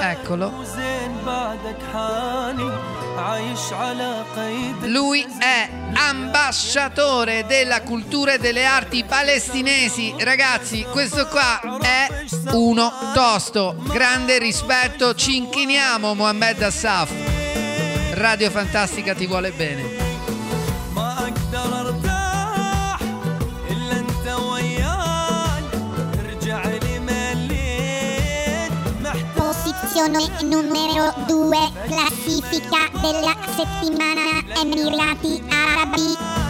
Eccolo. 0.00 0.52
Lui 4.88 5.26
è 5.38 5.68
ambasciatore 5.94 7.44
della 7.46 7.82
cultura 7.82 8.32
e 8.32 8.38
delle 8.38 8.64
arti 8.64 9.04
palestinesi. 9.04 10.14
Ragazzi, 10.18 10.84
questo 10.90 11.26
qua 11.28 11.60
è 11.80 12.24
uno 12.52 12.92
tosto. 13.14 13.76
Grande 13.88 14.38
rispetto, 14.38 15.14
ci 15.14 15.36
inchiniamo 15.36 16.14
Mohamed 16.14 16.62
Assaf. 16.62 17.10
Radio 18.14 18.50
Fantastica 18.50 19.14
ti 19.14 19.26
vuole 19.26 19.50
bene. 19.52 20.01
Posizione 30.02 30.42
numero 30.48 31.14
2, 31.28 31.56
classifica 31.86 32.90
della 33.00 33.36
settimana 33.54 34.42
Emirati 34.60 35.40
Arabi. 35.48 36.41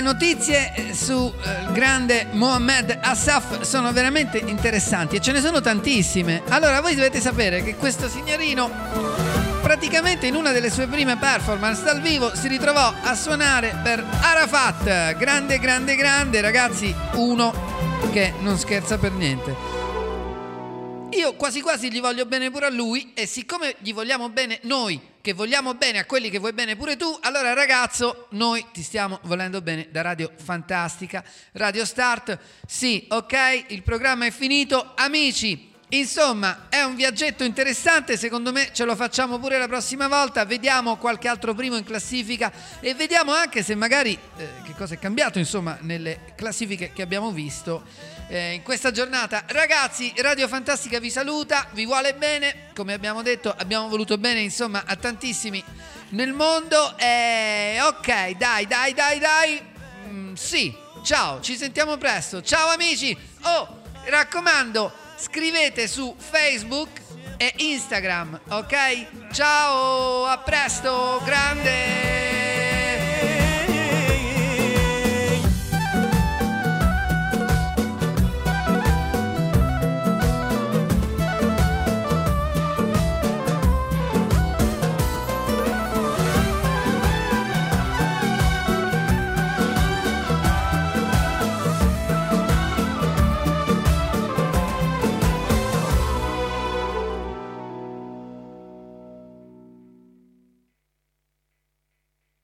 Le 0.00 0.06
notizie 0.06 0.72
eh, 0.74 0.94
su 0.94 1.30
eh, 1.42 1.72
grande 1.72 2.28
Mohamed 2.30 3.00
Assaf 3.02 3.60
sono 3.60 3.92
veramente 3.92 4.38
interessanti 4.38 5.16
e 5.16 5.20
ce 5.20 5.30
ne 5.30 5.42
sono 5.42 5.60
tantissime. 5.60 6.40
Allora, 6.48 6.80
voi 6.80 6.94
dovete 6.94 7.20
sapere 7.20 7.62
che 7.62 7.76
questo 7.76 8.08
signorino 8.08 8.70
praticamente 9.60 10.26
in 10.26 10.36
una 10.36 10.52
delle 10.52 10.70
sue 10.70 10.86
prime 10.86 11.18
performance 11.18 11.82
dal 11.82 12.00
vivo 12.00 12.34
si 12.34 12.48
ritrovò 12.48 12.94
a 13.02 13.14
suonare 13.14 13.78
per 13.82 14.02
Arafat. 14.22 15.18
Grande, 15.18 15.58
grande, 15.58 15.94
grande, 15.96 16.40
ragazzi, 16.40 16.94
uno 17.16 17.52
che 18.10 18.32
non 18.40 18.56
scherza 18.56 18.96
per 18.96 19.12
niente. 19.12 19.79
Io 21.20 21.34
quasi 21.34 21.60
quasi 21.60 21.92
gli 21.92 22.00
voglio 22.00 22.24
bene 22.24 22.50
pure 22.50 22.64
a 22.64 22.70
lui 22.70 23.12
e 23.12 23.26
siccome 23.26 23.76
gli 23.80 23.92
vogliamo 23.92 24.30
bene 24.30 24.58
noi, 24.62 24.98
che 25.20 25.34
vogliamo 25.34 25.74
bene 25.74 25.98
a 25.98 26.06
quelli 26.06 26.30
che 26.30 26.38
vuoi 26.38 26.54
bene 26.54 26.76
pure 26.76 26.96
tu, 26.96 27.14
allora 27.20 27.52
ragazzo, 27.52 28.28
noi 28.30 28.64
ti 28.72 28.82
stiamo 28.82 29.20
volendo 29.24 29.60
bene 29.60 29.88
da 29.90 30.00
Radio 30.00 30.32
Fantastica, 30.34 31.22
Radio 31.52 31.84
Start. 31.84 32.38
Sì, 32.66 33.04
ok, 33.10 33.66
il 33.68 33.82
programma 33.82 34.24
è 34.24 34.30
finito, 34.30 34.92
amici. 34.96 35.69
Insomma, 35.92 36.66
è 36.68 36.82
un 36.82 36.94
viaggetto 36.94 37.42
interessante, 37.42 38.16
secondo 38.16 38.52
me 38.52 38.70
ce 38.72 38.84
lo 38.84 38.94
facciamo 38.94 39.40
pure 39.40 39.58
la 39.58 39.66
prossima 39.66 40.06
volta, 40.06 40.44
vediamo 40.44 40.96
qualche 40.96 41.26
altro 41.26 41.52
primo 41.52 41.76
in 41.76 41.82
classifica 41.82 42.52
e 42.78 42.94
vediamo 42.94 43.32
anche 43.32 43.64
se 43.64 43.74
magari 43.74 44.16
eh, 44.36 44.48
che 44.64 44.72
cosa 44.76 44.94
è 44.94 44.98
cambiato, 45.00 45.40
insomma, 45.40 45.78
nelle 45.80 46.32
classifiche 46.36 46.92
che 46.92 47.02
abbiamo 47.02 47.32
visto 47.32 47.82
eh, 48.28 48.52
in 48.52 48.62
questa 48.62 48.92
giornata. 48.92 49.42
Ragazzi, 49.48 50.12
Radio 50.18 50.46
Fantastica 50.46 51.00
vi 51.00 51.10
saluta, 51.10 51.66
vi 51.72 51.84
vuole 51.86 52.14
bene, 52.14 52.68
come 52.72 52.92
abbiamo 52.92 53.22
detto, 53.22 53.52
abbiamo 53.52 53.88
voluto 53.88 54.16
bene, 54.16 54.38
insomma, 54.38 54.84
a 54.86 54.94
tantissimi 54.94 55.62
nel 56.10 56.32
mondo. 56.32 56.96
E 56.98 57.78
ok, 57.82 58.36
dai, 58.36 58.66
dai, 58.68 58.94
dai, 58.94 59.18
dai. 59.18 59.60
Mm, 60.06 60.34
sì, 60.34 60.72
ciao, 61.02 61.40
ci 61.40 61.56
sentiamo 61.56 61.96
presto. 61.96 62.40
Ciao 62.42 62.68
amici. 62.68 63.16
Oh, 63.42 63.82
raccomando, 64.04 64.92
scrivete 65.20 65.86
su 65.86 66.14
Facebook 66.16 66.88
e 67.36 67.52
Instagram, 67.56 68.40
ok? 68.48 69.32
Ciao, 69.32 70.24
a 70.24 70.38
presto, 70.38 71.20
grande. 71.24 72.29